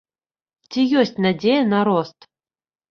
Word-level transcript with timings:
Ці 0.69 0.81
ёсць 1.03 1.13
надзея 1.27 1.61
на 1.77 1.87
рост? 1.91 2.19